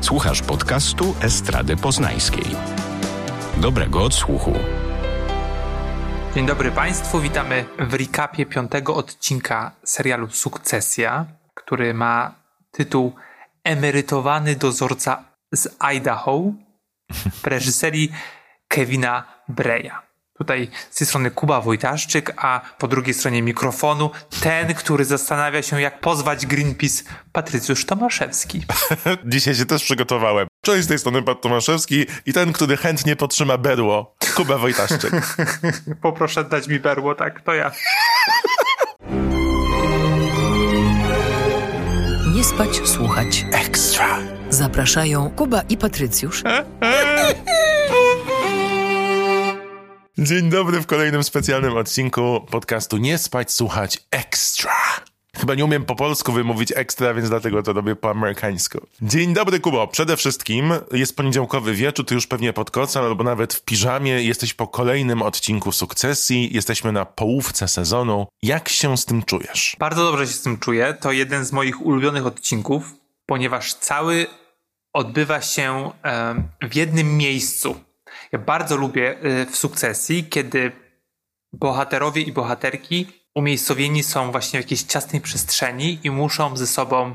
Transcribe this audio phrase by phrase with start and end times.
[0.00, 2.44] Słuchasz podcastu Estrady Poznańskiej.
[3.56, 4.52] Dobrego odsłuchu.
[6.34, 12.34] Dzień dobry Państwu, witamy w recapie piątego odcinka serialu Sukcesja, który ma
[12.70, 13.14] tytuł
[13.64, 16.42] Emerytowany dozorca z Idaho
[17.32, 18.12] w reżyserii
[18.68, 20.09] Kevina Breya.
[20.40, 25.80] Tutaj z tej strony Kuba Wojtaszczyk, a po drugiej stronie mikrofonu ten, który zastanawia się,
[25.80, 28.64] jak pozwać Greenpeace, Patrycjusz Tomaszewski.
[29.24, 30.46] Dzisiaj się też przygotowałem.
[30.64, 35.12] Cześć, z tej strony Pat Tomaszewski i ten, który chętnie potrzyma berło, Kuba Wojtaszczyk.
[36.02, 37.70] Poproszę dać mi berło, tak, to ja.
[42.34, 43.44] Nie spać, słuchać.
[43.52, 44.18] Ekstra.
[44.50, 46.42] Zapraszają Kuba i Patrycjusz.
[50.20, 54.72] Dzień dobry w kolejnym specjalnym odcinku podcastu Nie spać, słuchać Ekstra.
[55.36, 58.86] Chyba nie umiem po polsku wymówić ekstra, więc dlatego to robię po amerykańsku.
[59.02, 59.88] Dzień dobry, Kubo.
[59.88, 64.22] Przede wszystkim jest poniedziałkowy wieczór, ty już pewnie pod kocem albo nawet w piżamie.
[64.22, 68.26] Jesteś po kolejnym odcinku sukcesji, jesteśmy na połówce sezonu.
[68.42, 69.76] Jak się z tym czujesz?
[69.78, 70.96] Bardzo dobrze się z tym czuję.
[71.00, 72.94] To jeden z moich ulubionych odcinków,
[73.26, 74.26] ponieważ cały
[74.92, 75.90] odbywa się
[76.70, 77.89] w jednym miejscu.
[78.32, 80.72] Ja bardzo lubię y, w sukcesji, kiedy
[81.52, 87.14] bohaterowie i bohaterki umiejscowieni są właśnie w jakiejś ciasnej przestrzeni i muszą ze sobą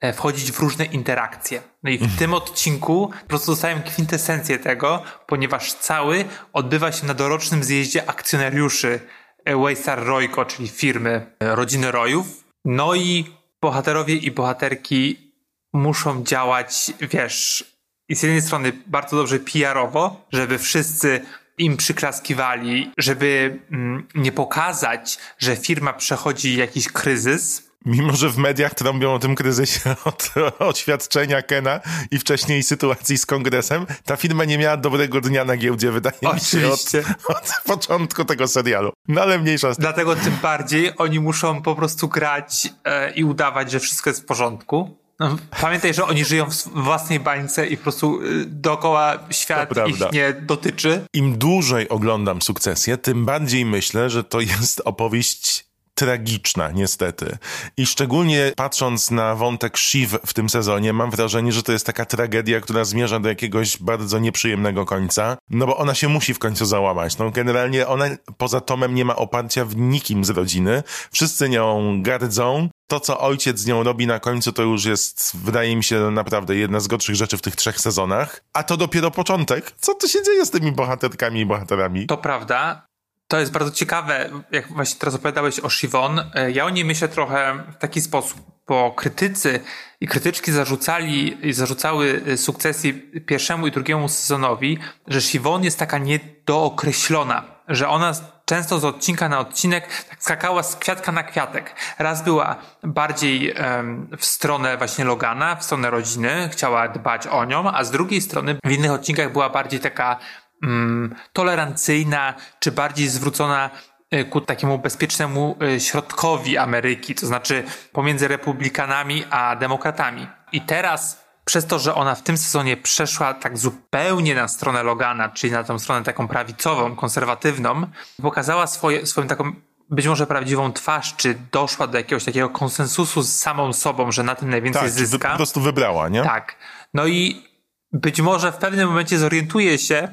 [0.00, 1.62] e, wchodzić w różne interakcje.
[1.82, 7.14] No i w tym odcinku po prostu dostałem kwintesencję tego, ponieważ cały odbywa się na
[7.14, 9.00] dorocznym zjeździe akcjonariuszy
[9.44, 12.44] e, Waystar Royco, czyli firmy e, Rodziny Rojów.
[12.64, 13.24] No i
[13.60, 15.32] bohaterowie i bohaterki
[15.72, 17.73] muszą działać, wiesz,
[18.08, 21.20] i z jednej strony bardzo dobrze PR-owo, żeby wszyscy
[21.58, 27.74] im przyklaskiwali, żeby mm, nie pokazać, że firma przechodzi jakiś kryzys.
[27.86, 31.80] Mimo, że w mediach trąbią o tym kryzysie od oświadczenia Kena
[32.10, 36.40] i wcześniej sytuacji z kongresem, ta firma nie miała dobrego dnia na giełdzie, wydaje mi
[36.40, 37.04] się, od, Oczywiście.
[37.28, 38.92] od początku tego serialu.
[39.08, 39.78] No ale mniejsza z.
[39.78, 44.24] Dlatego tym bardziej oni muszą po prostu grać e, i udawać, że wszystko jest w
[44.24, 45.03] porządku.
[45.20, 50.12] No, pamiętaj, że oni żyją w własnej bańce i po prostu y, dookoła świat ich
[50.12, 51.04] nie dotyczy.
[51.12, 57.38] Im dłużej oglądam sukcesję, tym bardziej myślę, że to jest opowieść tragiczna, niestety.
[57.76, 62.04] I szczególnie patrząc na wątek Shiv w tym sezonie, mam wrażenie, że to jest taka
[62.04, 66.64] tragedia, która zmierza do jakiegoś bardzo nieprzyjemnego końca, no bo ona się musi w końcu
[66.64, 67.18] załamać.
[67.18, 68.04] No generalnie ona
[68.38, 70.82] poza Tomem nie ma oparcia w nikim z rodziny.
[71.12, 72.68] Wszyscy nią gardzą.
[72.88, 76.56] To, co ojciec z nią robi na końcu, to już jest, wydaje mi się, naprawdę
[76.56, 78.44] jedna z gorszych rzeczy w tych trzech sezonach.
[78.52, 79.72] A to dopiero początek.
[79.80, 82.06] Co tu się dzieje z tymi bohaterkami i bohaterami?
[82.06, 82.86] To prawda.
[83.34, 86.20] To jest bardzo ciekawe, jak właśnie teraz opowiadałeś o Siwon.
[86.34, 89.60] E, Ja o niej myślę trochę w taki sposób, bo krytycy
[90.00, 92.94] i krytyczki zarzucali, i zarzucały e, sukcesji
[93.26, 98.12] pierwszemu i drugiemu sezonowi, że Siwon jest taka niedookreślona, że ona
[98.44, 101.74] często z odcinka na odcinek tak skakała z kwiatka na kwiatek.
[101.98, 107.70] Raz była bardziej em, w stronę właśnie Logana, w stronę rodziny, chciała dbać o nią,
[107.72, 110.18] a z drugiej strony w innych odcinkach była bardziej taka
[110.62, 113.70] mm, tolerancyjna, czy bardziej zwrócona
[114.14, 120.26] y, ku takiemu bezpiecznemu y, środkowi Ameryki, to znaczy pomiędzy republikanami a demokratami.
[120.52, 125.28] I teraz przez to, że ona w tym sezonie przeszła tak zupełnie na stronę Logana,
[125.28, 127.86] czyli na tą stronę taką prawicową, konserwatywną,
[128.22, 129.52] pokazała swoje, swoją taką
[129.90, 134.34] być może prawdziwą twarz, czy doszła do jakiegoś takiego konsensusu z samą sobą, że na
[134.34, 135.30] tym najwięcej Tak, zyska.
[135.30, 136.22] po prostu wybrała, nie?
[136.22, 136.56] Tak.
[136.94, 137.44] No i
[137.92, 140.08] być może w pewnym momencie zorientuje się,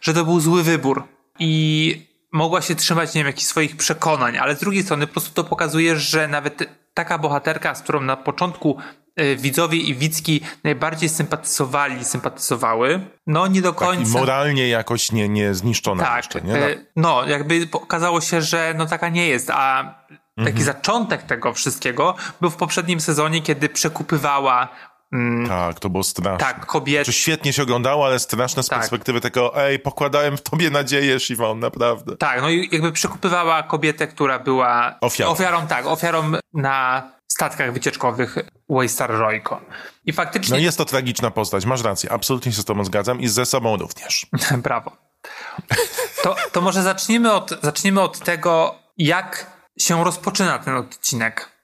[0.00, 1.02] że to był zły wybór
[1.38, 5.32] i mogła się trzymać, nie wiem, jakichś swoich przekonań, ale z drugiej strony po prostu
[5.34, 8.78] to pokazuje, że nawet taka bohaterka, z którą na początku
[9.20, 14.18] y, widzowie i widzki najbardziej sympatyzowali, sympatyzowały, no nie do Tak, końca.
[14.18, 16.54] moralnie jakoś nie, nie zniszczona Tak, jeszcze, nie?
[16.54, 19.94] e, no jakby okazało się, że no taka nie jest, a
[20.44, 24.68] taki zaczątek tego wszystkiego był w poprzednim sezonie, kiedy przekupywała
[25.16, 26.38] mm, Tak, to było straszne.
[26.38, 27.04] tak kobiety.
[27.04, 28.78] Czy świetnie się oglądało, ale straszne z Tak.
[28.78, 32.16] perspektywy tego, ej, pokładałem w tobie nadzieję, Siwon, naprawdę.
[32.16, 35.30] Tak, no i jakby przekupywała kobietę, która była Ofiarą.
[35.30, 38.36] ofiarą tak, ofiarą na statkach wycieczkowych
[38.70, 39.60] Waystar Royco.
[40.04, 43.28] I No faktycznie, jest to tragiczna postać, masz rację, absolutnie się z tobą zgadzam i
[43.28, 44.26] ze sobą również.
[44.62, 44.96] brawo.
[46.22, 49.46] To, to może zacznijmy od, zacznijmy od tego, jak
[49.78, 51.55] się rozpoczyna ten odcinek.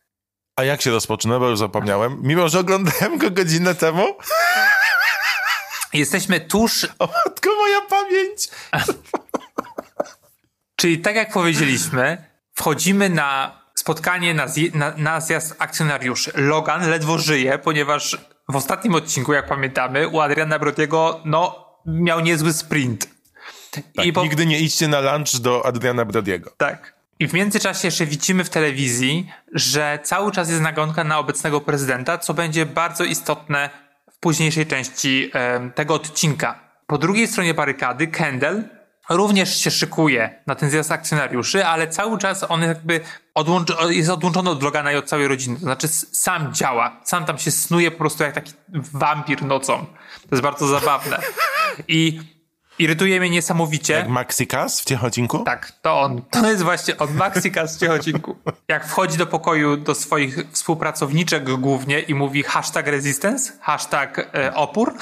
[0.62, 4.16] A jak się rozpoczyna, bo już zapomniałem, mimo że oglądałem go godzinę temu,
[5.92, 8.48] Jesteśmy tuż, o matko moja pamięć.
[10.76, 12.24] czyli tak jak powiedzieliśmy,
[12.54, 16.32] wchodzimy na spotkanie na, zje, na, na zjazd akcjonariuszy.
[16.34, 18.18] Logan ledwo żyje, ponieważ
[18.48, 23.08] w ostatnim odcinku, jak pamiętamy, u Adriana Brodiego, no, miał niezły sprint.
[23.70, 26.50] Tak, I po- Nigdy nie idźcie na lunch do Adriana Brodiego.
[26.56, 27.01] Tak.
[27.20, 32.18] I w międzyczasie jeszcze widzimy w telewizji, że cały czas jest nagonka na obecnego prezydenta,
[32.18, 33.70] co będzie bardzo istotne
[34.12, 35.30] w późniejszej części
[35.74, 36.60] tego odcinka.
[36.86, 38.64] Po drugiej stronie barykady Kendall
[39.10, 43.00] również się szykuje na ten zjazd akcjonariuszy, ale cały czas on jakby
[43.34, 45.56] odłącz, jest odłączony od Logana i od całej rodziny.
[45.56, 49.86] To znaczy sam działa, sam tam się snuje po prostu jak taki wampir nocą.
[50.20, 51.18] To jest bardzo zabawne.
[51.88, 52.20] I
[52.78, 53.92] irytuje mnie niesamowicie.
[53.94, 55.38] Jak Maxikas w Ciechocinku?
[55.38, 56.22] Tak, to on.
[56.30, 58.36] To jest właśnie on, Maxika z Ciechocinku.
[58.68, 64.94] Jak wchodzi do pokoju do swoich współpracowniczek głównie i mówi hashtag resistance, hashtag e, opór,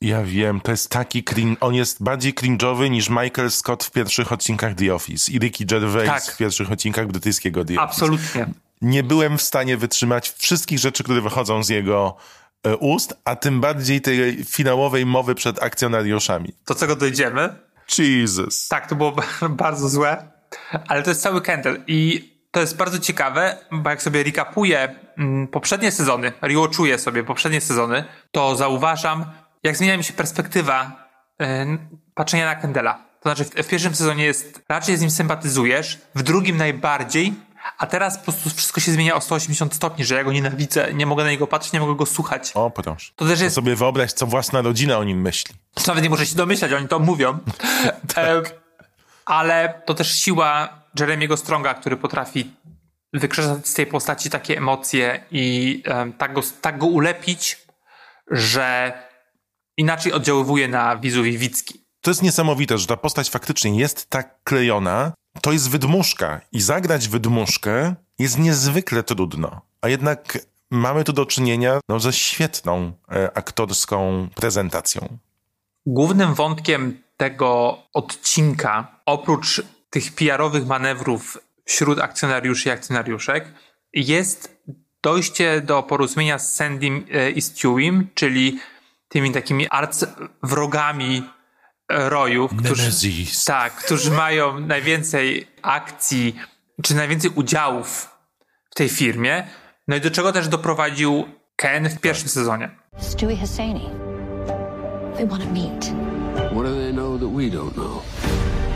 [0.00, 1.60] Ja wiem, to jest taki cringe.
[1.60, 6.06] On jest bardziej cringe'owy niż Michael Scott w pierwszych odcinkach The Office i Ricky Gervais
[6.06, 6.22] Tak.
[6.24, 7.82] w pierwszych odcinkach brytyjskiego The Office.
[7.82, 8.46] absolutnie.
[8.82, 12.16] Nie byłem w stanie wytrzymać wszystkich rzeczy, które wychodzą z jego
[12.80, 16.52] ust, a tym bardziej tej finałowej mowy przed akcjonariuszami.
[16.66, 17.54] Do czego dojdziemy?
[17.98, 18.68] Jesus.
[18.68, 19.16] Tak, to było
[19.50, 20.30] bardzo złe,
[20.88, 25.48] ale to jest cały Kendall i to jest bardzo ciekawe, bo jak sobie recapuję mm,
[25.48, 29.24] poprzednie sezony, rewatchuję sobie poprzednie sezony, to zauważam,
[29.62, 31.08] jak zmienia mi się perspektywa
[31.42, 31.46] y,
[32.14, 32.94] patrzenia na Kendalla.
[32.94, 37.34] To znaczy, w, w pierwszym sezonie jest, raczej z nim sympatyzujesz, w drugim najbardziej,
[37.78, 41.06] a teraz po prostu wszystko się zmienia o 180 stopni, że ja go nienawidzę, nie
[41.06, 42.52] mogę na niego patrzeć, nie mogę go słuchać.
[42.54, 43.12] O, proszę.
[43.16, 45.54] To też To jest sobie wyobraź, co własna rodzina o nim myśli.
[45.86, 47.38] nawet nie muszę się domyślać, oni to mówią.
[48.16, 48.42] e,
[49.26, 50.68] ale to też siła
[51.00, 52.50] Jeremiego Stronga, który potrafi
[53.12, 57.66] wykrzesać z tej postaci takie emocje i em, tak, go, tak go ulepić,
[58.30, 58.92] że
[59.76, 61.86] inaczej oddziaływuje na widzu Wicki.
[62.00, 65.12] To jest niesamowite, że ta postać faktycznie jest tak klejona.
[65.42, 69.60] To jest wydmuszka i zagrać wydmuszkę jest niezwykle trudno.
[69.80, 70.38] A jednak
[70.70, 75.18] mamy tu do czynienia no, ze świetną e, aktorską prezentacją.
[75.86, 83.52] Głównym wątkiem tego odcinka, oprócz tych PR-owych manewrów wśród akcjonariuszy i akcjonariuszek,
[83.92, 84.56] jest
[85.02, 88.60] dojście do porozumienia z Sandym e, i Stewim, czyli
[89.08, 91.22] tymi takimi arcwrogami
[91.88, 93.44] rojów, którzy, Nemesis.
[93.44, 96.36] tak, którzy mają najwięcej akcji,
[96.82, 98.08] czy najwięcej udziałów
[98.70, 99.46] w tej firmie.
[99.88, 102.70] No i do czego też doprowadził Ken w pierwszym sezonie.
[102.98, 103.90] Stewie Hosseini.
[105.16, 105.84] They want to meet.
[106.52, 108.02] What do they know that we don't know?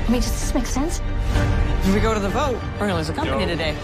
[0.09, 1.03] I mean, does this make sense?
[1.85, 3.75] If we go to the vote, we're gonna lose a company today.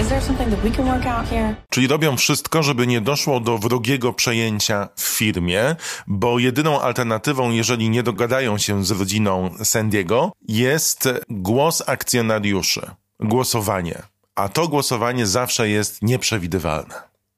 [0.00, 1.54] Is there something that we can work out here?
[1.70, 5.76] Czyli robią wszystko, żeby nie doszło do wrogiego przejęcia w firmie,
[6.06, 14.02] bo jedyną alternatywą, jeżeli nie dogadają się z rodziną Sandiego, jest głos akcjonariuszy, głosowanie.
[14.34, 16.94] A to głosowanie zawsze jest nieprzewidywalne.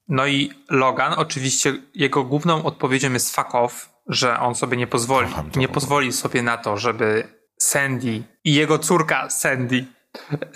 [0.08, 5.28] No i Logan, oczywiście jego główną odpowiedzią jest fuck off, że on sobie nie pozwoli,
[5.56, 7.28] nie pozwoli sobie na to, żeby
[7.58, 9.86] Sandy i jego córka Sandy,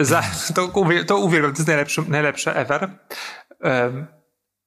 [0.01, 0.23] za,
[0.55, 2.91] to, uwie- to uwielbiam, to jest najlepsze, ever,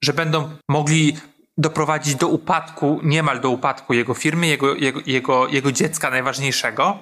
[0.03, 1.17] że będą mogli
[1.57, 6.99] doprowadzić do upadku, niemal do upadku jego firmy, jego, jego, jego, jego dziecka najważniejszego.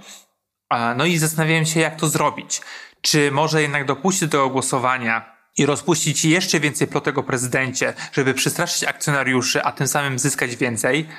[0.98, 2.62] No i zastanawiałem się, jak to zrobić.
[3.02, 8.84] Czy może jednak dopuścić do głosowania i rozpuścić jeszcze więcej plotek o prezydencie, żeby przestraszyć
[8.84, 11.10] akcjonariuszy, a tym samym zyskać więcej,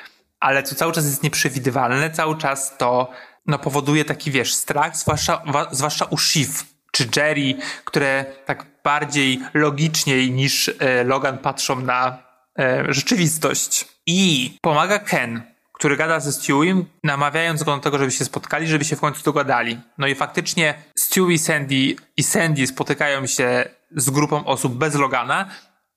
[0.40, 3.10] ale to cały czas jest nieprzewidywalne, cały czas to
[3.46, 9.40] no, powoduje taki, wiesz, strach, zwłaszcza, wa, zwłaszcza u Shiv czy Jerry, które tak bardziej
[9.54, 12.18] logiczniej niż e, Logan patrzą na
[12.58, 13.88] e, rzeczywistość.
[14.06, 18.84] I pomaga Ken, który gada ze Stewiem, namawiając go do tego, żeby się spotkali, żeby
[18.84, 19.80] się w końcu dogadali.
[19.98, 25.48] No i faktycznie Stew i Sandy i Sandy spotykają się z grupą osób bez Logana,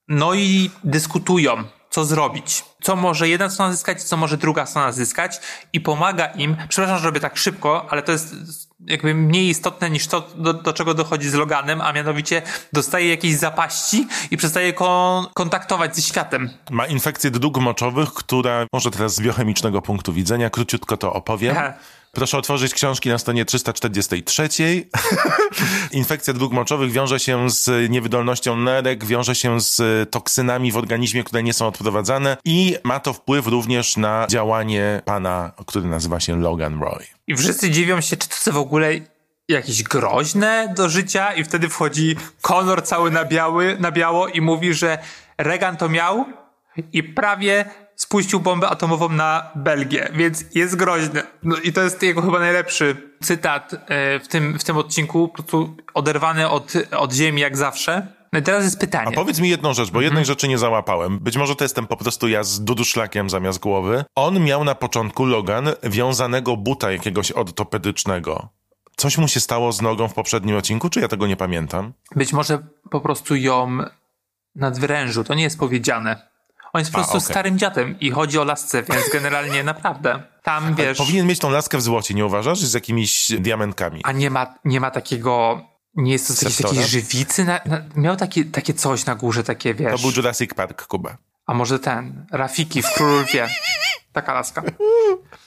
[0.08, 2.64] no i dyskutują, co zrobić.
[2.82, 5.40] Co może jedna strona zyskać, co może druga strona zyskać
[5.72, 10.06] i pomaga im, przepraszam, że robię tak szybko, ale to jest jakby mniej istotne niż
[10.06, 12.42] to, do, do czego dochodzi z Loganem, a mianowicie
[12.72, 16.50] dostaje jakieś zapaści i przestaje kon- kontaktować ze światem.
[16.70, 21.56] Ma infekcję dróg moczowych, która może teraz z biochemicznego punktu widzenia, króciutko to opowiem.
[21.58, 21.72] Aha.
[22.12, 24.48] Proszę otworzyć książki na stronie 343.
[25.92, 31.42] Infekcja dróg moczowych wiąże się z niewydolnością nerek, wiąże się z toksynami w organizmie, które
[31.42, 36.80] nie są odprowadzane i ma to wpływ również na działanie pana, który nazywa się Logan
[36.80, 37.17] Roy.
[37.28, 38.90] I wszyscy dziwią się, czy to jest w ogóle
[39.48, 44.74] jakieś groźne do życia i wtedy wchodzi Conor cały na, biały, na biało i mówi,
[44.74, 44.98] że
[45.38, 46.24] Reagan to miał
[46.92, 47.64] i prawie
[47.96, 51.22] spuścił bombę atomową na Belgię, więc jest groźny.
[51.42, 55.34] No i to jest jego chyba najlepszy cytat e, w tym, w tym odcinku, po
[55.34, 58.06] prostu oderwany od, od ziemi jak zawsze.
[58.32, 59.12] No i teraz jest A pytanie.
[59.14, 61.18] powiedz mi jedną rzecz, bo jednej rzeczy nie załapałem.
[61.18, 64.04] Być może to jestem po prostu ja z duduszlakiem zamiast głowy.
[64.14, 68.48] On miał na początku Logan wiązanego buta jakiegoś ortopedycznego.
[68.96, 71.92] Coś mu się stało z nogą w poprzednim odcinku, czy ja tego nie pamiętam?
[72.16, 72.58] Być może
[72.90, 73.78] po prostu ją
[74.54, 75.24] nadwyrężył.
[75.24, 76.28] To nie jest powiedziane.
[76.72, 77.26] On jest po A, prostu okej.
[77.26, 80.22] starym dziadem i chodzi o lasce, więc generalnie naprawdę.
[80.42, 80.98] Tam wiesz.
[80.98, 82.58] Powinien mieć tą laskę w złocie, nie uważasz?
[82.58, 84.00] Z jakimiś diamentkami.
[84.04, 85.60] A nie ma, nie ma takiego.
[85.94, 87.44] Nie jest to z jakiejś takiej żywicy.
[87.44, 89.92] Na, na, miał takie, takie coś na górze, takie wiesz.
[89.92, 91.16] To był Jurassic Park, Kuba.
[91.46, 92.26] A może ten.
[92.32, 93.48] Rafiki w Król Lwie.
[94.12, 94.62] Taka laska.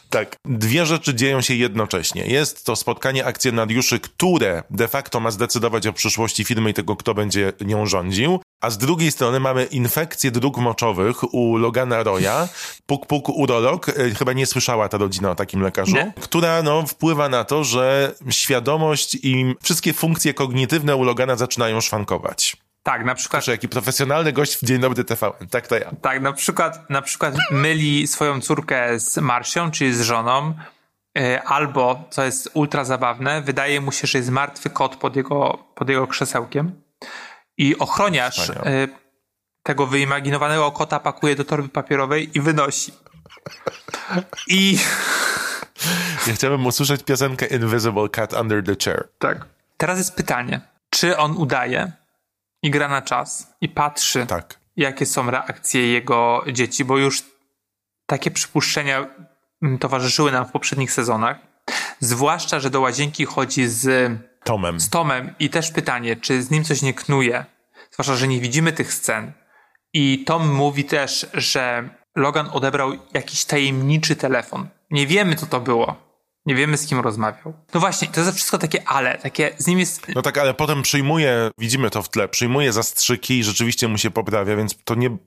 [0.09, 0.35] Tak.
[0.45, 2.25] Dwie rzeczy dzieją się jednocześnie.
[2.25, 7.13] Jest to spotkanie akcjonariuszy, które de facto ma zdecydować o przyszłości firmy i tego, kto
[7.13, 8.39] będzie nią rządził.
[8.61, 12.47] A z drugiej strony mamy infekcję dróg moczowych u Logana Roya.
[12.85, 16.13] Puk puk urolog, e, chyba nie słyszała ta rodzina o takim lekarzu, Nie.
[16.21, 22.57] która no, wpływa na to, że świadomość i wszystkie funkcje kognitywne u Logana zaczynają szwankować.
[22.83, 23.39] Tak, na przykład.
[23.39, 25.47] Proszę, jaki profesjonalny gość w Dzień Dobry TVN.
[25.49, 25.91] Tak to ja.
[26.01, 30.53] Tak, na przykład, na przykład myli swoją córkę z Marsią, czyli z żoną,
[31.17, 35.57] y, albo, co jest ultra zabawne, wydaje mu się, że jest martwy kot pod jego,
[35.75, 36.81] pod jego krzesełkiem
[37.57, 38.53] i ochroniarz y,
[39.63, 42.93] tego wyimaginowanego kota pakuje do torby papierowej i wynosi.
[44.47, 44.77] I
[46.27, 49.07] Ja chciałbym usłyszeć piosenkę Invisible Cat Under the Chair.
[49.19, 49.45] tak.
[49.77, 51.91] Teraz jest pytanie, czy on udaje
[52.63, 54.59] i gra na czas i patrzy, Tak.
[54.77, 57.23] jakie są reakcje jego dzieci, bo już
[58.05, 59.07] takie przypuszczenia
[59.61, 61.37] mm, towarzyszyły nam w poprzednich sezonach.
[61.99, 64.11] Zwłaszcza, że do łazienki chodzi z,
[64.43, 64.79] Tomem.
[64.79, 67.45] z Tomem i też pytanie, czy z nim coś nie knuje.
[67.91, 69.31] Zwłaszcza, że nie widzimy tych scen.
[69.93, 74.67] I Tom mówi też, że Logan odebrał jakiś tajemniczy telefon.
[74.91, 76.11] Nie wiemy, co to było.
[76.45, 77.53] Nie wiemy, z kim rozmawiał.
[77.73, 80.07] No właśnie, to jest wszystko takie ale, takie z nim jest...
[80.15, 84.11] No tak, ale potem przyjmuje, widzimy to w tle, przyjmuje zastrzyki i rzeczywiście mu się
[84.11, 85.17] poprawia, więc to nie,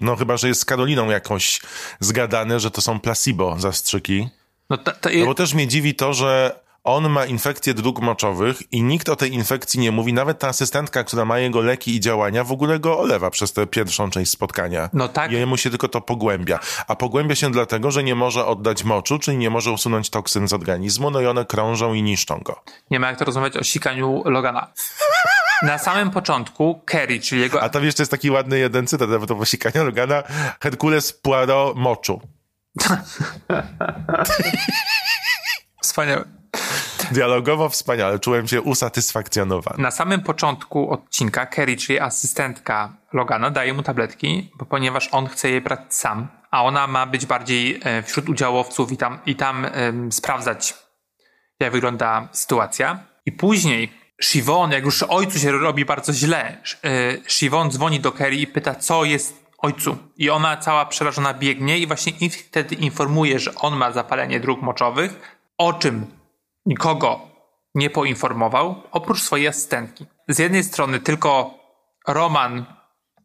[0.00, 1.60] no chyba, że jest z Karoliną jakoś
[2.00, 4.28] zgadane, że to są placebo zastrzyki.
[4.70, 8.82] No, to, No bo też mnie dziwi to, że on ma infekcję dróg moczowych i
[8.82, 10.12] nikt o tej infekcji nie mówi.
[10.12, 13.66] Nawet ta asystentka, która ma jego leki i działania, w ogóle go olewa przez tę
[13.66, 14.90] pierwszą część spotkania.
[14.92, 15.32] No tak.
[15.32, 16.58] I jemu się tylko to pogłębia.
[16.86, 20.52] A pogłębia się dlatego, że nie może oddać moczu, czyli nie może usunąć toksyn z
[20.52, 22.62] organizmu, no i one krążą i niszczą go.
[22.90, 24.72] Nie ma jak to rozmawiać o sikaniu Logana.
[25.62, 27.62] Na samym początku Kerry, czyli jego...
[27.62, 30.22] A tam jeszcze jest taki ładny jeden cytat, nawet to posikania Logana.
[30.60, 32.20] Herkules Poirot moczu.
[35.82, 36.43] Wspaniałe.
[37.10, 39.82] Dialogowo wspaniale, czułem się usatysfakcjonowany.
[39.82, 45.50] Na samym początku odcinka Kerry, czyli asystentka Logana, daje mu tabletki, bo ponieważ on chce
[45.50, 49.66] je brać sam, a ona ma być bardziej e, wśród udziałowców i tam, i tam
[49.72, 50.74] em, sprawdzać,
[51.60, 52.98] jak wygląda sytuacja.
[53.26, 53.92] I później
[54.22, 58.46] Shivon, jak już ojcu się robi bardzo źle, Sh- e, Shivon dzwoni do Kerry i
[58.46, 59.96] pyta, co jest ojcu.
[60.16, 65.38] I ona cała przerażona biegnie i właśnie wtedy informuje, że on ma zapalenie dróg moczowych,
[65.58, 66.06] o czym
[66.66, 67.20] nikogo
[67.74, 70.06] nie poinformował, oprócz swojej asystentki.
[70.28, 71.54] Z jednej strony tylko
[72.08, 72.64] Roman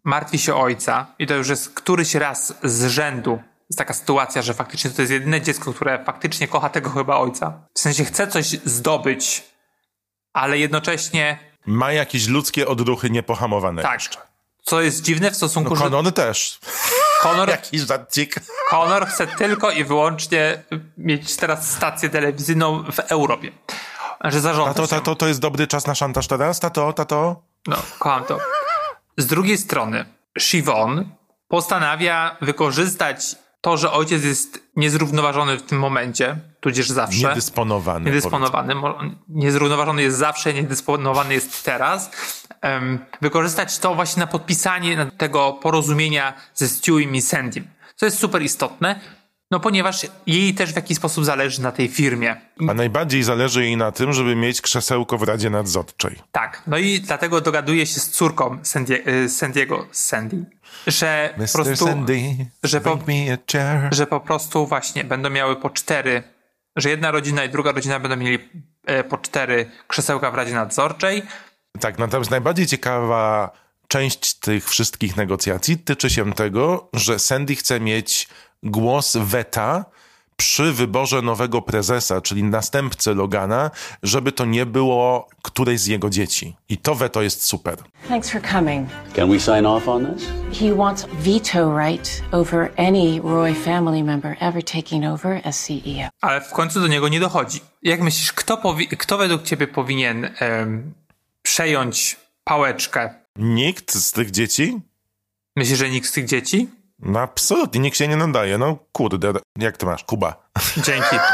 [0.04, 4.42] martwi się o ojca i to już jest któryś raz z rzędu jest taka sytuacja,
[4.42, 7.68] że faktycznie to jest jedyne dziecko, które faktycznie kocha tego chyba ojca.
[7.74, 9.44] W sensie chce coś zdobyć,
[10.34, 13.94] ale jednocześnie Ma jakieś ludzkie odruchy niepohamowane tak.
[13.94, 14.20] jeszcze.
[14.64, 16.60] Co jest dziwne w stosunku, No, że Konon też.
[17.24, 18.36] Conor, Jakiś żarcik.
[18.70, 20.64] Conor chce tylko i wyłącznie
[20.98, 23.52] mieć teraz stację telewizyjną w Europie.
[24.24, 26.60] Że zarządza Tato, tato, to jest dobry czas na szantaż teraz?
[26.60, 27.44] Tato, tato?
[27.68, 28.38] No, kocham to.
[29.18, 30.06] Z drugiej strony,
[30.40, 31.10] Shivon
[31.48, 37.28] postanawia wykorzystać to, że ojciec jest niezrównoważony w tym momencie, tudzież zawsze.
[37.30, 38.06] Niedysponowany.
[38.06, 38.76] Niedysponowany.
[38.76, 39.00] Mo-
[39.30, 42.12] Niezrównoważony jest zawsze, niedysponowany jest teraz.
[43.22, 47.68] Wykorzystać to właśnie na podpisanie tego porozumienia ze Stewiem i Sandym.
[47.96, 49.00] Co jest super istotne,
[49.52, 52.36] no ponieważ jej też w jakiś sposób zależy na tej firmie.
[52.70, 56.16] A najbardziej zależy jej na tym, żeby mieć krzesełko w Radzie Nadzorczej.
[56.32, 60.46] Tak, no i dlatego dogaduje się z córką Sandy, y, Sandiego, Sandy,
[60.88, 61.52] że po Mr.
[61.54, 62.22] prostu, Sandy,
[62.64, 63.96] że po- bring me a chair.
[63.96, 66.24] że po prostu właśnie będą miały po cztery,
[66.76, 68.50] że jedna rodzina i druga rodzina będą mieli
[68.86, 71.24] e, po cztery krzesełka w Radzie Nadzorczej.
[71.80, 73.52] Tak, natomiast najbardziej ciekawa
[73.88, 78.28] część tych wszystkich negocjacji tyczy się tego, że Sandy chce mieć
[78.64, 79.86] głos weta
[80.40, 83.72] przy wyborze nowego prezesa, czyli następcy Logana,
[84.04, 86.56] żeby to nie było któreś z jego dzieci.
[86.70, 87.78] I to weto jest super.
[88.08, 88.90] Thanks for coming.
[89.16, 90.28] Can we sign off on this?
[90.60, 96.10] He wants veto right over any Roy family member ever taking over as CEO.
[96.22, 97.60] Ale w końcu do niego nie dochodzi.
[97.84, 100.94] Jak myślisz, kto, powi- kto według ciebie powinien em,
[101.42, 104.80] przejąć pałeczkę Nikt z tych dzieci?
[105.56, 106.68] Myślisz, że nikt z tych dzieci?
[107.02, 108.58] No absolutnie, nikt się nie nadaje.
[108.58, 110.50] No kurde, jak ty masz, Kuba?
[110.78, 111.16] Dzięki.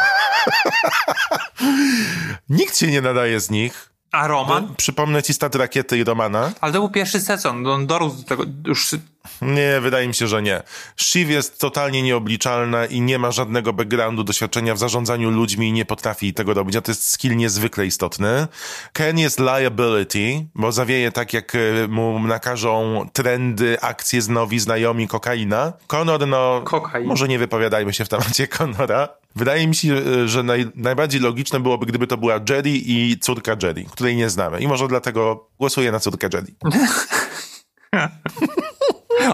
[2.50, 3.89] Nikt się nie nadaje z nich.
[4.12, 4.75] A Roman?
[4.75, 6.51] Przypomnę ci stat rakiety i Romana.
[6.62, 8.95] Ale to był pierwszy sezon, on dorósł do tego już...
[9.41, 10.62] Nie, wydaje mi się, że nie.
[10.98, 15.86] Shiv jest totalnie nieobliczalna i nie ma żadnego backgroundu, doświadczenia w zarządzaniu ludźmi i nie
[15.86, 18.48] potrafi tego robić, a to jest skill niezwykle istotny.
[18.94, 25.08] Ken jest liability, bo zawieje tak, jak e, mu nakażą trendy, akcje z nowi, znajomi,
[25.08, 25.74] kokaina.
[25.88, 27.08] Conor, no, Kokain.
[27.08, 29.08] może nie wypowiadajmy się w temacie Conora.
[29.36, 33.55] Wydaje mi się, e, że naj, najbardziej logiczne byłoby, gdyby to była Jerry i córka
[33.63, 34.60] Jerry, której nie znamy.
[34.60, 36.53] I może dlatego głosuję na córkę Jerry.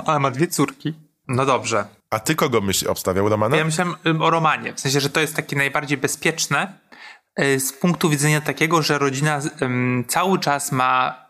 [0.05, 0.93] Ona ma dwie córki.
[1.27, 1.85] No dobrze.
[2.09, 3.57] A ty kogo myśl obstawiał, Romana?
[3.57, 4.73] Ja myślałem o Romanie.
[4.73, 6.73] W sensie, że to jest takie najbardziej bezpieczne
[7.39, 9.41] y, z punktu widzenia takiego, że rodzina
[10.07, 11.25] cały czas ma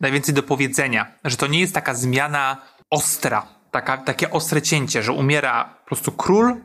[0.00, 1.12] najwięcej do powiedzenia.
[1.24, 2.56] Że to nie jest taka zmiana
[2.90, 3.46] ostra.
[3.70, 6.56] Taka, takie ostre cięcie, że umiera po prostu król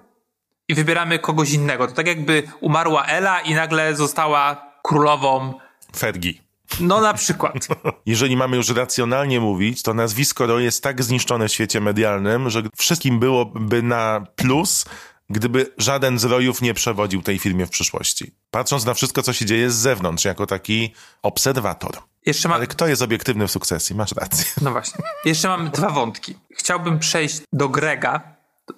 [0.67, 1.87] i wybieramy kogoś innego.
[1.87, 5.53] To tak jakby umarła Ela i nagle została królową.
[5.97, 6.33] Fergie.
[6.79, 7.67] No na przykład.
[8.05, 12.61] Jeżeli mamy już racjonalnie mówić, to nazwisko Roy jest tak zniszczone w świecie medialnym, że
[12.77, 14.85] wszystkim byłoby na plus,
[15.29, 18.31] gdyby żaden z Royów nie przewodził tej firmie w przyszłości.
[18.51, 21.91] Patrząc na wszystko, co się dzieje z zewnątrz, jako taki obserwator.
[22.25, 22.55] Jeszcze mam...
[22.55, 23.95] Ale kto jest obiektywny w sukcesji?
[23.95, 24.45] Masz rację.
[24.61, 25.03] No właśnie.
[25.25, 26.35] Jeszcze mam dwa wątki.
[26.57, 28.21] Chciałbym przejść do Grega,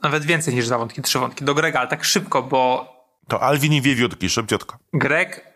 [0.04, 2.94] nawet więcej niż dwa wątki, trzy wątki, do Grega, ale tak szybko, bo
[3.28, 4.78] To Alvin i Wiewiórki, szybciutko.
[4.94, 5.54] Greg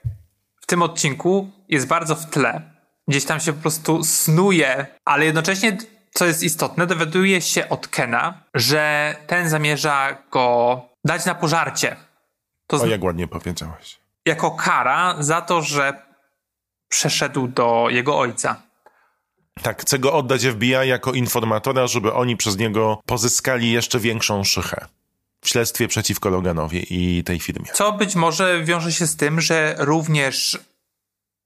[0.68, 2.62] tym odcinku jest bardzo w tle.
[3.08, 5.78] Gdzieś tam się po prostu snuje, ale jednocześnie,
[6.14, 11.96] co jest istotne, dowiaduje się od Kena, że ten zamierza go dać na pożarcie.
[12.68, 14.00] To O, jak ładnie powiedziałeś.
[14.26, 15.94] jako kara za to, że
[16.90, 18.62] przeszedł do jego ojca.
[19.64, 24.86] Tak, chcę go oddać FBI jako informatora, żeby oni przez niego pozyskali jeszcze większą szychę
[25.42, 27.66] w śledztwie przeciwko Loganowi i tej firmie.
[27.74, 30.60] Co być może wiąże się z tym, że również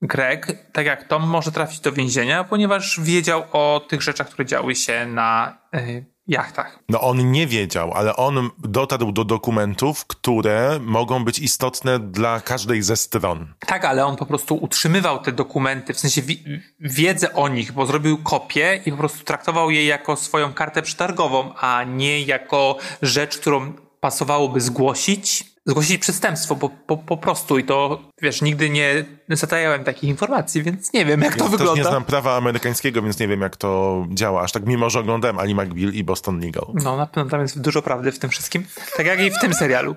[0.01, 4.75] Greg, tak jak Tom, może trafić do więzienia, ponieważ wiedział o tych rzeczach, które działy
[4.75, 6.79] się na y, jachtach.
[6.89, 12.81] No on nie wiedział, ale on dotarł do dokumentów, które mogą być istotne dla każdej
[12.81, 13.53] ze stron.
[13.59, 16.43] Tak, ale on po prostu utrzymywał te dokumenty, w sensie wi-
[16.79, 21.53] wiedzę o nich, bo zrobił kopię i po prostu traktował je jako swoją kartę przetargową,
[21.55, 25.51] a nie jako rzecz, którą pasowałoby zgłosić.
[25.65, 30.93] Zgłosić przestępstwo, po, po, po prostu i to, wiesz, nigdy nie zatajałem takich informacji, więc
[30.93, 31.73] nie wiem, jak to ja wygląda.
[31.75, 34.41] też nie znam prawa amerykańskiego, więc nie wiem, jak to działa.
[34.41, 36.65] Aż tak mimo, że oglądałem Ali McBeal i Boston Legal.
[36.73, 38.65] No, na pewno tam jest dużo prawdy w tym wszystkim.
[38.97, 39.95] Tak jak i w tym serialu.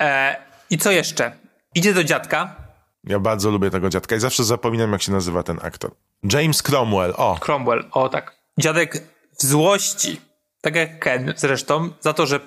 [0.00, 0.36] E,
[0.70, 1.32] I co jeszcze?
[1.74, 2.56] Idzie do dziadka,
[3.04, 5.90] Ja bardzo lubię tego dziadka i zawsze zapominam, jak się nazywa ten aktor.
[6.32, 7.38] James Cromwell, o.
[7.40, 8.36] Cromwell, o tak.
[8.58, 9.02] Dziadek
[9.40, 10.20] w złości,
[10.60, 12.40] tak jak Ken zresztą, za to, że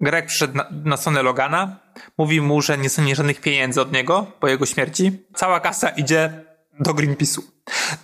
[0.00, 1.76] Greg przyszedł na, na stronę Logana,
[2.18, 5.18] mówi mu, że nie stanie żadnych pieniędzy od niego po jego śmierci.
[5.34, 6.44] Cała kasa idzie
[6.80, 7.40] do Greenpeace'u.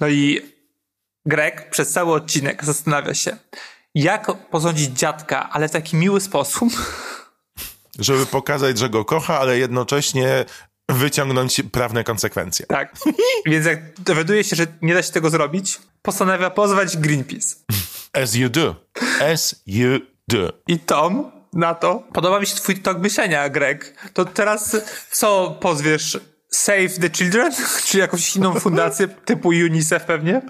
[0.00, 0.40] No i
[1.26, 3.36] Greg przez cały odcinek zastanawia się,
[3.94, 6.72] jak posądzić dziadka, ale w taki miły sposób,
[7.98, 10.44] Żeby pokazać, że go kocha, ale jednocześnie
[10.88, 12.66] wyciągnąć prawne konsekwencje.
[12.66, 12.94] Tak.
[13.46, 17.56] Więc jak dowiaduje się, że nie da się tego zrobić, postanawia pozwać Greenpeace.
[18.12, 18.76] As you do.
[19.32, 19.98] As you
[20.28, 20.52] do.
[20.68, 22.02] I Tom na to.
[22.12, 24.10] Podoba mi się twój tok myślenia, Greg.
[24.12, 24.76] To teraz
[25.10, 26.18] co pozwiesz?
[26.50, 27.52] Save the Children?
[27.86, 30.42] Czy jakąś inną fundację typu UNICEF pewnie?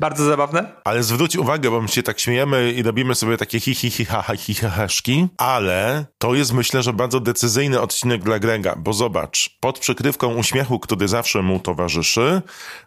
[0.00, 0.72] Bardzo zabawne.
[0.84, 4.04] Ale zwróć uwagę, bo my się tak śmiejemy i robimy sobie takie hi hi hi
[4.04, 8.76] ha ha hi ha haszki, ale to jest myślę, że bardzo decyzyjny odcinek dla Grega,
[8.76, 12.42] bo zobacz, pod przykrywką uśmiechu, który zawsze mu towarzyszy,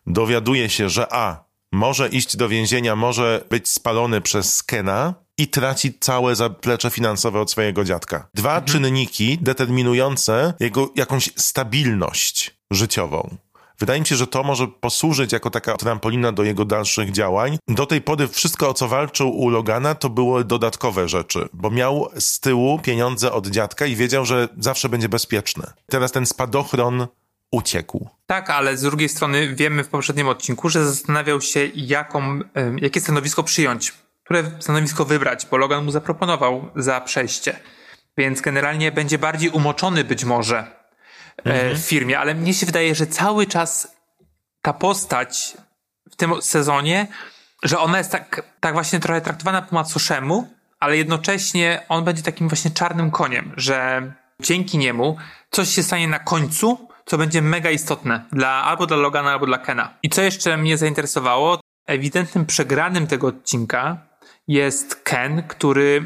[0.08, 5.94] dowiaduje się, że a, może iść do więzienia, może być spalony przez Skena i traci
[6.00, 8.28] całe zaplecze finansowe od swojego dziadka.
[8.34, 13.38] Dwa czynniki determinujące jego jakąś stabilność życiową.
[13.80, 17.58] Wydaje mi się, że to może posłużyć jako taka trampolina do jego dalszych działań.
[17.68, 22.10] Do tej pory wszystko, o co walczył u Logana, to były dodatkowe rzeczy, bo miał
[22.20, 25.64] z tyłu pieniądze od dziadka i wiedział, że zawsze będzie bezpieczny.
[25.90, 27.08] Teraz ten spadochron
[27.52, 28.10] uciekł.
[28.26, 32.40] Tak, ale z drugiej strony wiemy w poprzednim odcinku, że zastanawiał się, jaką,
[32.82, 33.94] jakie stanowisko przyjąć,
[34.24, 37.60] które stanowisko wybrać, bo Logan mu zaproponował za przejście.
[38.18, 40.68] Więc generalnie będzie bardziej umoczony być może
[41.44, 43.98] e, w firmie, ale mnie się wydaje, że cały czas
[44.62, 45.58] ta postać
[46.12, 47.08] w tym sezonie,
[47.64, 50.48] że ona jest tak, tak właśnie trochę traktowana po macoszemu,
[50.80, 55.18] ale jednocześnie on będzie takim właśnie czarnym koniem, że dzięki niemu
[55.52, 59.58] coś się stanie na końcu, co będzie mega istotne dla albo dla Logana, albo dla
[59.58, 59.94] Kena.
[60.04, 63.98] I co jeszcze mnie zainteresowało, ewidentnym przegranym tego odcinka
[64.48, 66.06] jest Ken, który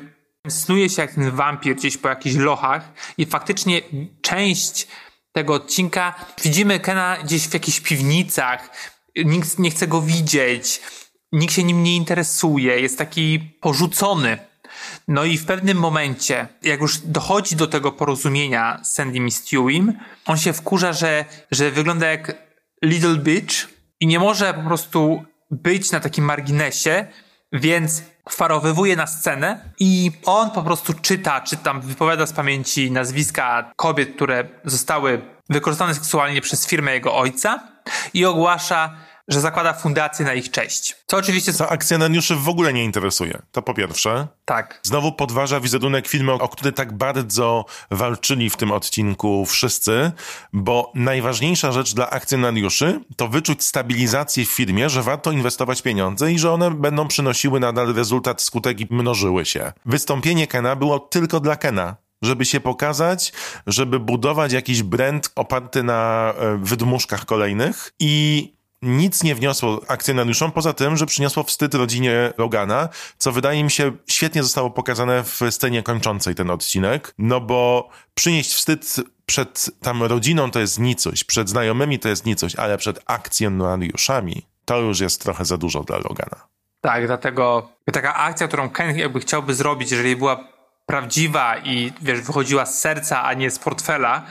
[0.49, 3.81] snuje się jak ten wampir gdzieś po jakichś lochach i faktycznie
[4.21, 4.87] część
[5.31, 8.91] tego odcinka widzimy Kena gdzieś w jakichś piwnicach,
[9.25, 10.81] nikt nie chce go widzieć,
[11.31, 14.37] nikt się nim nie interesuje, jest taki porzucony.
[15.07, 19.93] No i w pewnym momencie, jak już dochodzi do tego porozumienia z Sandym i Stewim,
[20.25, 22.35] on się wkurza, że, że wygląda jak
[22.83, 23.67] Little Bitch
[23.99, 27.07] i nie może po prostu być na takim marginesie,
[27.53, 33.71] więc wparowywuje na scenę i on po prostu czyta, czy tam wypowiada z pamięci nazwiska
[33.75, 37.59] kobiet, które zostały wykorzystane seksualnie przez firmę jego ojca
[38.13, 38.93] i ogłasza,
[39.27, 40.95] że zakłada fundację na ich cześć.
[41.07, 41.53] Co oczywiście...
[41.53, 43.41] To akcjonariuszy w ogóle nie interesuje.
[43.51, 44.27] To po pierwsze.
[44.45, 44.79] Tak.
[44.83, 50.11] Znowu podważa wizerunek filmu, o który tak bardzo walczyli w tym odcinku wszyscy,
[50.53, 56.39] bo najważniejsza rzecz dla akcjonariuszy to wyczuć stabilizację w firmie, że warto inwestować pieniądze i
[56.39, 59.73] że one będą przynosiły nadal rezultat, skutek i mnożyły się.
[59.85, 63.33] Wystąpienie Kena było tylko dla Kena żeby się pokazać,
[63.67, 70.73] żeby budować jakiś brand oparty na e, wydmuszkach kolejnych i nic nie wniosło akcjonariuszom, poza
[70.73, 75.83] tym, że przyniosło wstyd rodzinie Logana, co wydaje mi się świetnie zostało pokazane w scenie
[75.83, 81.99] kończącej ten odcinek, no bo przynieść wstyd przed tam rodziną to jest nicość, przed znajomymi
[81.99, 86.47] to jest nicość, ale przed akcjonariuszami to już jest trochę za dużo dla Logana.
[86.81, 90.47] Tak, dlatego taka akcja, którą Ken jakby chciałby zrobić, jeżeli była
[90.85, 94.25] prawdziwa i wiesz, wychodziła z serca, a nie z portfela,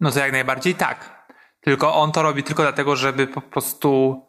[0.00, 1.19] no to jak najbardziej tak.
[1.60, 4.20] Tylko on to robi tylko dlatego, żeby po prostu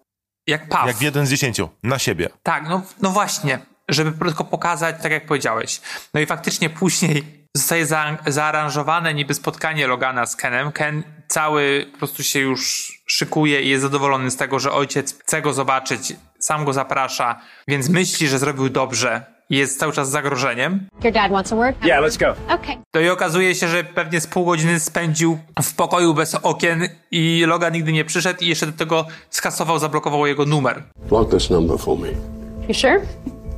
[0.48, 0.88] jak paw.
[0.88, 2.30] Jak jeden z dziesięciu, na siebie.
[2.44, 5.82] Tak, no, no właśnie, żeby tylko pokazać, tak jak powiedziałeś.
[6.14, 7.24] No i faktycznie później
[7.58, 10.72] zostaje za, zaaranżowane niby spotkanie Logana z Kenem.
[10.72, 15.42] Ken cały po prostu się już szykuje i jest zadowolony z tego, że ojciec chce
[15.42, 19.26] go zobaczyć, sam go zaprasza, więc myśli, że zrobił dobrze
[19.58, 20.88] jest cały czas zagrożeniem.
[21.04, 21.86] Your dad wants a word?
[21.86, 22.56] Yeah, let's go.
[22.56, 22.78] Okay.
[22.92, 27.44] To i okazuje się, że pewnie z pół godziny spędził w pokoju bez okien i
[27.48, 30.84] Logan nigdy nie przyszedł i jeszcze do tego skasował, zablokował jego numer.
[31.10, 32.08] Block this number for me.
[32.68, 33.02] You sure?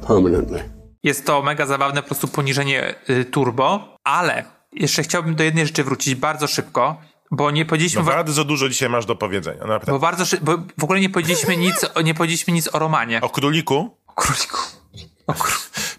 [0.07, 0.69] Permanently.
[1.03, 5.83] Jest to mega zabawne po prostu poniżenie y, turbo, ale jeszcze chciałbym do jednej rzeczy
[5.83, 6.95] wrócić bardzo szybko,
[7.31, 8.01] bo nie powiedzieliśmy...
[8.01, 9.91] No bardzo dużo dzisiaj masz do powiedzenia, naprawdę.
[9.91, 13.21] bo bardzo szy- bo w ogóle nie powiedzieliśmy nic, nie powiedzieliśmy nic o Romanie.
[13.21, 13.97] O króliku?
[14.07, 14.57] O króliku.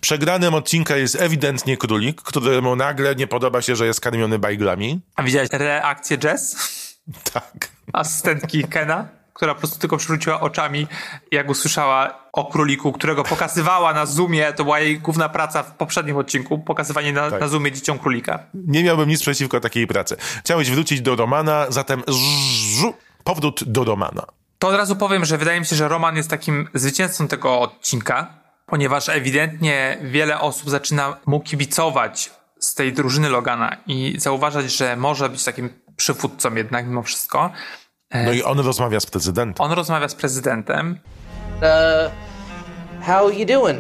[0.00, 5.00] Przegranym odcinka jest ewidentnie królik, któremu nagle nie podoba się, że jest karmiony bajglami.
[5.16, 6.56] A widziałeś reakcję Jess?
[7.32, 7.68] Tak.
[7.92, 10.86] asystentki Kena, która po prostu tylko przywróciła oczami,
[11.32, 16.16] jak usłyszała o króliku, którego pokazywała na Zoomie, to była jej główna praca w poprzednim
[16.16, 17.40] odcinku, pokazywanie na, Tak.
[17.40, 18.38] na Zoomie dzieciom królika.
[18.54, 20.16] Nie miałbym nic przeciwko takiej pracy.
[20.40, 22.02] Chciałeś wrócić do Romana, zatem
[22.78, 24.22] żu, powrót do Romana.
[24.58, 28.26] To od razu powiem, że wydaje mi się, że Roman jest takim zwycięzcą tego odcinka,
[28.74, 35.28] ponieważ ewidentnie wiele osób zaczyna mu kibicować z tej drużyny Logana i zauważać, że może
[35.28, 37.50] być takim przywódcą jednak mimo wszystko.
[38.14, 39.66] No i on rozmawia z prezydentem.
[39.66, 40.98] On rozmawia z prezydentem,
[41.54, 42.10] Uh,
[43.06, 43.78] how you doing?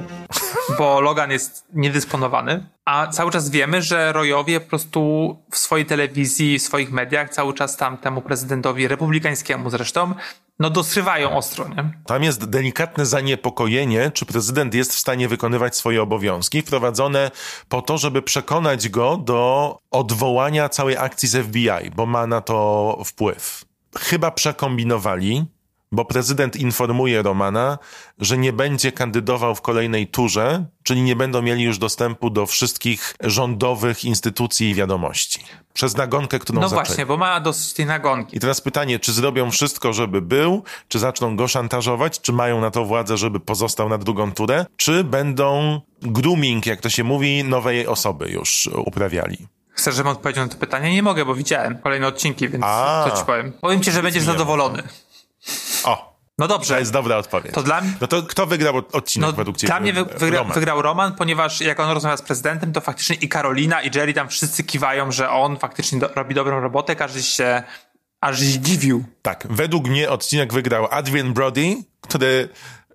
[0.78, 6.58] bo Logan jest niedysponowany, a cały czas wiemy, że Royowie po prostu w swojej telewizji,
[6.58, 10.14] w swoich mediach cały czas tam temu prezydentowi republikańskiemu zresztą,
[10.58, 11.92] no dosrywają ostro, nie?
[12.06, 17.30] Tam jest delikatne zaniepokojenie, czy prezydent jest w stanie wykonywać swoje obowiązki, wprowadzone
[17.68, 22.98] po to, żeby przekonać go do odwołania całej akcji z FBI, bo ma na to
[23.04, 23.64] wpływ.
[23.98, 25.46] Chyba przekombinowali,
[25.94, 27.78] bo prezydent informuje Romana,
[28.18, 33.14] że nie będzie kandydował w kolejnej turze, czyli nie będą mieli już dostępu do wszystkich
[33.20, 35.44] rządowych instytucji i wiadomości.
[35.72, 36.86] Przez nagonkę, którą No zaczęli.
[36.86, 38.36] właśnie, bo ma dosyć tej nagonki.
[38.36, 42.70] I teraz pytanie, czy zrobią wszystko, żeby był, czy zaczną go szantażować, czy mają na
[42.70, 47.86] to władzę, żeby pozostał na drugą turę, czy będą grooming, jak to się mówi, nowej
[47.86, 49.38] osoby już uprawiali.
[49.70, 50.92] Chcesz, żebym odpowiedział na to pytanie?
[50.92, 53.06] Nie mogę, bo widziałem kolejne odcinki, więc A.
[53.10, 53.52] co ci powiem?
[53.60, 54.82] Powiem ci, że będziesz zadowolony.
[56.38, 56.78] No to dobrze.
[56.78, 57.54] jest dobra odpowiedź.
[57.54, 57.92] To dla mnie...
[58.00, 59.68] No to kto wygrał odcinek No, według ciebie?
[59.68, 60.54] dla mnie wy, wygra, Roman.
[60.54, 64.28] wygrał Roman, ponieważ jak on rozmawia z prezydentem, to faktycznie i Karolina, i Jerry tam
[64.28, 67.62] wszyscy kiwają, że on faktycznie do, robi dobrą robotę, każdy się
[68.20, 69.04] aż zdziwił.
[69.22, 72.48] Tak, według mnie odcinek wygrał Adrian Brody, który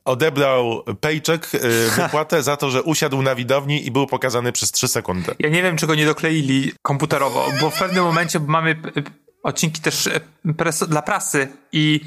[0.05, 1.59] odebrał paycheck, y,
[2.01, 5.35] wypłatę za to, że usiadł na widowni i był pokazany przez 3 sekundy.
[5.39, 8.81] Ja nie wiem, czy go nie dokleili komputerowo, bo w pewnym momencie mamy
[9.43, 10.09] odcinki też
[10.57, 12.01] pres, dla prasy i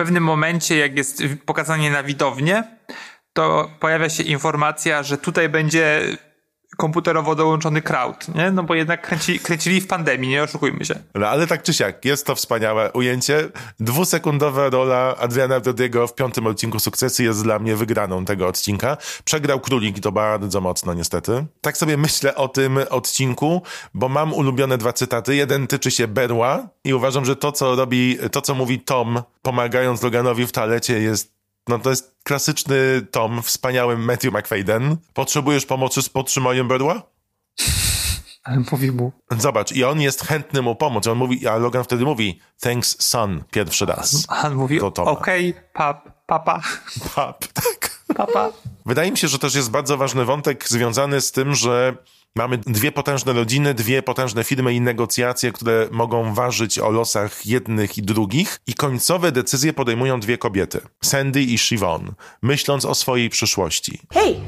[0.00, 2.64] pewnym momencie, jak jest pokazanie na widownię,
[3.32, 6.00] to pojawia się informacja, że tutaj będzie
[6.76, 8.50] komputerowo dołączony crowd, nie?
[8.50, 10.94] No bo jednak kręci, kręcili w pandemii, nie oszukujmy się.
[11.14, 13.48] No ale tak czy siak, jest to wspaniałe ujęcie.
[13.80, 18.96] Dwusekundowa rola Adriana Brodiego w piątym odcinku Sukcesji jest dla mnie wygraną tego odcinka.
[19.24, 21.46] Przegrał Królik i to bardzo mocno niestety.
[21.60, 23.62] Tak sobie myślę o tym odcinku,
[23.94, 25.36] bo mam ulubione dwa cytaty.
[25.36, 30.02] Jeden tyczy się Berła i uważam, że to co robi, to co mówi Tom pomagając
[30.02, 34.96] Loganowi w toalecie jest no to jest klasyczny Tom, wspaniały Matthew McFadden.
[35.14, 37.02] Potrzebujesz pomocy z podtrzymaniem berła?
[38.44, 39.12] Ale mówi mu.
[39.38, 41.06] Zobacz, i on jest chętny mu pomóc.
[41.06, 44.26] On mówi, a Logan wtedy mówi, thanks son, pierwszy raz.
[44.28, 46.60] A on mówi, okej, pap, papa,
[47.14, 48.00] Pap, tak.
[48.16, 48.50] papa.
[48.86, 51.96] Wydaje mi się, że też jest bardzo ważny wątek związany z tym, że
[52.36, 57.98] mamy dwie potężne rodziny, dwie potężne firmy i negocjacje, które mogą ważyć o losach jednych
[57.98, 62.12] i drugich i końcowe decyzje podejmują dwie kobiety, Sandy i Siobhan,
[62.42, 64.00] myśląc o swojej przyszłości.
[64.12, 64.40] Hey, uh,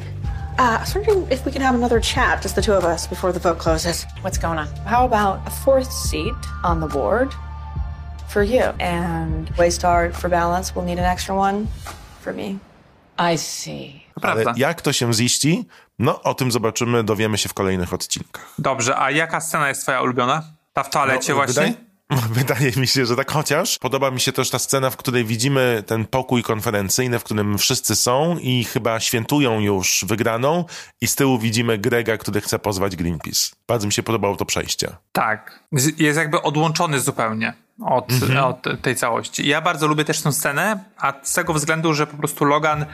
[0.59, 3.33] I was wondering if we could have another chat, just the two of us, before
[3.33, 4.07] the vote closes.
[4.23, 4.67] What's going on?
[4.87, 7.29] How about a fourth seat on the board
[8.29, 8.63] for you?
[8.81, 11.67] And Waystar for balance, we'll need an extra one
[12.21, 12.59] for me.
[13.19, 14.01] I see.
[14.21, 14.61] To Ale prawda.
[14.61, 15.65] jak to się ziści?
[15.99, 18.55] No, o tym zobaczymy, dowiemy się w kolejnych odcinkach.
[18.59, 20.43] Dobrze, a jaka scena jest twoja ulubiona?
[20.73, 21.55] Ta w toalecie No, właśnie?
[21.63, 21.75] Wydaje,
[22.41, 25.83] wydaje mi się, że tak, chociaż podoba mi się też ta scena, w której widzimy
[25.87, 30.65] ten pokój konferencyjny, w którym wszyscy są i chyba świętują już wygraną
[31.01, 33.57] i z tyłu widzimy Grega, który chce pozwać Greenpeace.
[33.69, 34.97] Bardzo mi się podobało to przejście.
[35.13, 35.61] Tak.
[35.99, 37.55] Jest jakby odłączony zupełnie
[37.87, 38.09] od,
[38.43, 39.49] od tej całości.
[39.49, 42.87] Ja bardzo lubię też tę scenę, a z tego względu, że po prostu Logan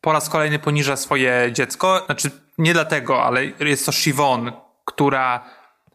[0.00, 2.02] po raz kolejny poniża swoje dziecko.
[2.06, 4.52] Znaczy, nie dlatego, ale jest to Siobhan,
[4.84, 5.44] która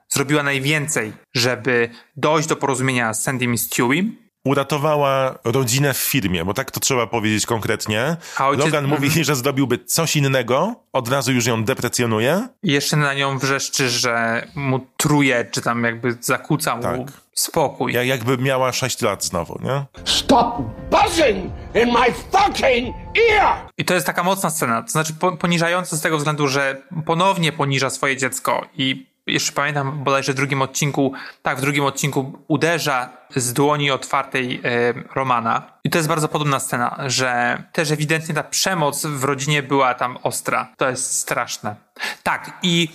[0.09, 4.15] zrobiła najwięcej, żeby dojść do porozumienia z Sandym i Stewiem.
[4.45, 8.17] Uratowała rodzinę w firmie, bo tak to trzeba powiedzieć konkretnie.
[8.37, 9.23] A ojciec- Logan mówi, Mhm.
[9.23, 12.47] że zrobiłby coś innego, od razu już ją deprecjonuje.
[12.63, 16.97] I jeszcze na nią wrzeszczy, że mu truje, czy tam jakby zakłóca mu Tak.
[17.33, 17.93] spokój.
[17.93, 19.85] Ja- Jakby miała 6 lat znowu, nie?
[20.05, 20.55] Stop
[20.91, 21.45] buzzing
[21.75, 22.95] in my fucking
[23.31, 23.55] ear!
[23.77, 27.51] I to jest taka mocna scena, to znaczy po, poniżająca z tego względu, że ponownie
[27.51, 33.09] poniża swoje dziecko i jeszcze pamiętam bodajże w drugim odcinku, tak, w drugim odcinku uderza
[33.35, 35.79] z dłoni otwartej e, Romana.
[35.83, 40.17] I to jest bardzo podobna scena, że też ewidentnie ta przemoc w rodzinie była tam
[40.23, 40.73] ostra.
[40.77, 41.75] To jest straszne.
[42.23, 42.89] Tak, i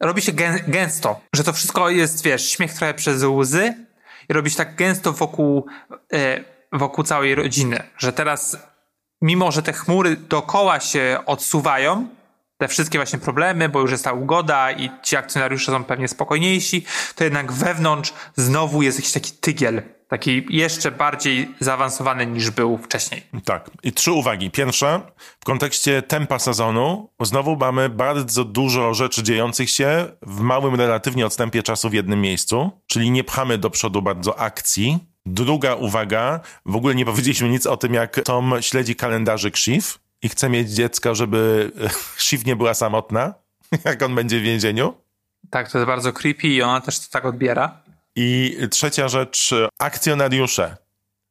[0.00, 3.74] robi się gę, gęsto, że to wszystko jest, wiesz, śmiech trochę przez łzy
[4.28, 5.66] i robi się tak gęsto wokół,
[6.12, 8.56] e, wokół całej rodziny, że teraz
[9.22, 12.08] mimo że te chmury dookoła się odsuwają,
[12.60, 16.84] te wszystkie właśnie problemy, bo już jest ta ugoda i ci akcjonariusze są pewnie spokojniejsi,
[17.14, 23.22] to jednak wewnątrz znowu jest jakiś taki tygiel, taki jeszcze bardziej zaawansowany niż był wcześniej.
[23.44, 23.70] Tak.
[23.82, 24.50] I trzy uwagi.
[24.50, 25.00] Pierwsza,
[25.40, 31.62] w kontekście tempa sezonu, znowu mamy bardzo dużo rzeczy dziejących się w małym relatywnie odstępie
[31.62, 34.98] czasu w jednym miejscu, czyli nie pchamy do przodu bardzo akcji.
[35.26, 40.28] Druga uwaga, w ogóle nie powiedzieliśmy nic o tym, jak Tom śledzi kalendarzyk Shiv i
[40.28, 41.72] chce mieć dziecko, żeby
[42.24, 43.34] Shiv nie była samotna,
[43.84, 44.94] jak on będzie w więzieniu.
[45.50, 47.82] Tak, to jest bardzo creepy i ona też to tak odbiera.
[48.16, 50.76] I trzecia rzecz, akcjonariusze.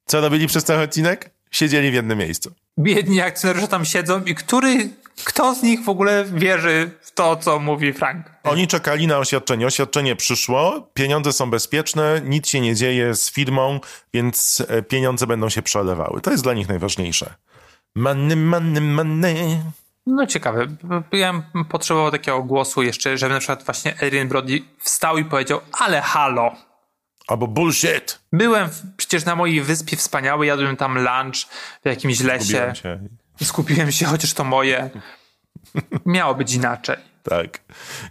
[0.05, 1.31] Co robili przez cały odcinek?
[1.51, 2.51] Siedzieli w jednym miejscu.
[2.79, 4.89] Biedni akcjonariusze tam siedzą i który,
[5.23, 8.25] kto z nich w ogóle wierzy w to, co mówi Frank?
[8.43, 9.67] Oni czekali na oświadczenie.
[9.67, 13.79] Oświadczenie przyszło, pieniądze są bezpieczne, nic się nie dzieje z firmą,
[14.13, 16.21] więc e, pieniądze będą się przelewały.
[16.21, 17.33] To jest dla nich najważniejsze.
[17.95, 19.61] Money, money, money.
[20.05, 20.67] No ciekawe.
[21.11, 25.61] Ja bym potrzebował takiego głosu jeszcze, żeby na przykład właśnie Adrian Brody wstał i powiedział,
[25.71, 26.51] ale halo.
[27.27, 28.19] Albo bullshit.
[28.33, 31.35] Byłem w, przecież na mojej wyspie wspaniałej, jadłem tam lunch
[31.83, 32.53] w jakimś lesie.
[32.53, 32.99] Gubiłem się.
[33.43, 34.89] Skupiłem się, chociaż to moje.
[36.05, 36.95] Miało być inaczej.
[37.23, 37.59] Tak.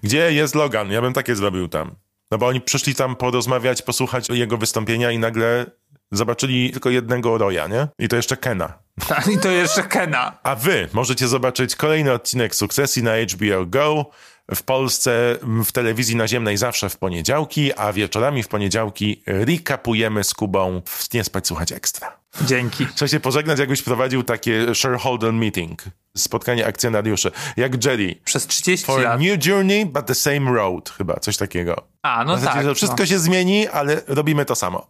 [0.03, 0.91] Gdzie jest Logan?
[0.91, 1.95] Ja bym takie zrobił tam.
[2.31, 5.67] No bo oni przyszli tam porozmawiać, posłuchać jego wystąpienia i nagle
[6.13, 7.89] zobaczyli tylko jednego Roya, nie?
[7.99, 8.79] I to jeszcze Kena.
[9.35, 10.39] I to jeszcze Kena.
[10.43, 14.11] A wy możecie zobaczyć kolejny odcinek Sukcesji na HBO Go.
[14.55, 20.83] W Polsce w telewizji naziemnej zawsze w poniedziałki, a wieczorami w poniedziałki recapujemy z Kubą
[20.85, 22.19] w Nie Spać Słuchać Ekstra.
[22.43, 22.87] Dzięki.
[22.95, 25.83] Trzeba się pożegnać, jakbyś prowadził takie shareholder meeting,
[26.17, 28.15] spotkanie akcjonariuszy, jak Jerry.
[28.25, 29.21] Przez 30 For lat.
[29.21, 31.83] new journey, but the same road, chyba, coś takiego.
[32.03, 32.65] A, no zasadzie, tak.
[32.65, 33.07] że wszystko no.
[33.07, 34.87] się zmieni, ale robimy to samo.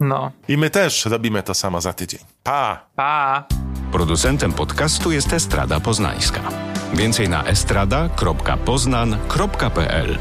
[0.00, 0.32] No.
[0.48, 2.20] I my też robimy to samo za tydzień.
[2.42, 2.86] Pa!
[2.96, 3.44] Pa.
[3.92, 6.40] Producentem podcastu jest Estrada Poznańska.
[6.94, 10.18] Więcej na estrada.poznan.pl